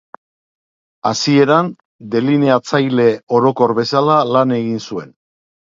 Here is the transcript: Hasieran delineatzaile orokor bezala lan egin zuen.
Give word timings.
Hasieran 1.09 1.69
delineatzaile 2.15 3.09
orokor 3.41 3.79
bezala 3.83 4.21
lan 4.35 4.61
egin 4.63 4.87
zuen. 4.91 5.19